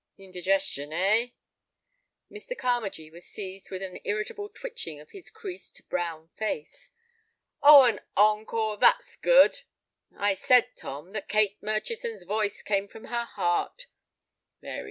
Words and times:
"Indigestion, 0.17 0.91
eh?" 0.91 1.27
Mr. 2.31 2.57
Carmagee 2.57 3.11
was 3.11 3.23
seized 3.23 3.69
with 3.69 3.83
an 3.83 3.99
irritable 4.03 4.49
twitching 4.49 4.99
of 4.99 5.11
his 5.11 5.29
creased, 5.29 5.87
brown 5.89 6.29
face. 6.29 6.91
"Oh, 7.61 7.83
an 7.83 7.99
encore, 8.17 8.77
that's 8.77 9.15
good. 9.15 9.61
I 10.17 10.33
said, 10.33 10.75
Tom, 10.75 11.11
that 11.11 11.29
Kate 11.29 11.61
Murchison's 11.61 12.23
voice 12.23 12.63
came 12.63 12.87
from 12.87 13.05
her 13.13 13.25
heart." 13.25 13.85